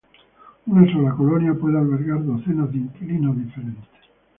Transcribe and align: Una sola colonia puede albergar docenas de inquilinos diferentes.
Una 0.65 0.91
sola 0.91 1.11
colonia 1.11 1.53
puede 1.53 1.77
albergar 1.77 2.25
docenas 2.25 2.71
de 2.71 2.77
inquilinos 2.79 3.37
diferentes. 3.37 3.85